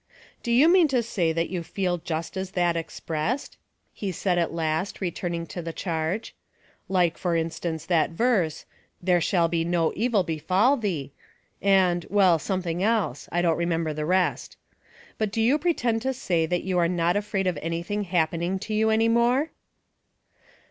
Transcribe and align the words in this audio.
"Do 0.41 0.51
you 0.51 0.67
mean 0.67 0.87
to 0.87 1.03
say 1.03 1.31
that 1.31 1.51
you 1.51 1.61
feel 1.61 1.99
just 1.99 2.35
as 2.35 2.49
that 2.57 2.75
expressed," 2.75 3.55
he 3.93 4.11
said 4.11 4.39
at 4.39 4.51
last, 4.51 4.99
returning 4.99 5.45
to 5.45 5.61
the 5.61 5.71
charge." 5.73 6.33
Like, 6.89 7.19
for 7.19 7.35
instance, 7.35 7.85
that 7.85 8.09
verse, 8.09 8.65
* 8.83 9.03
There 9.07 9.21
shall 9.21 9.47
be 9.47 9.63
no 9.63 9.93
evil 9.95 10.23
befall 10.23 10.75
thee— 10.75 11.11
and— 11.81 12.07
well, 12.09 12.39
some 12.39 12.63
thing 12.63 12.81
else. 12.81 13.29
I 13.31 13.43
don't 13.43 13.57
remember 13.59 13.93
the 13.93 14.07
rest. 14.07 14.57
But 15.19 15.29
do 15.31 15.39
you 15.39 15.59
pretend 15.59 16.01
to 16.01 16.15
say 16.15 16.47
that 16.47 16.63
you 16.63 16.79
are 16.79 16.87
not 16.89 17.15
afraid 17.15 17.45
of 17.45 17.59
anything 17.61 18.05
happening 18.05 18.57
to 18.57 18.73
you 18.73 18.89
any 18.89 19.07
more 19.07 19.51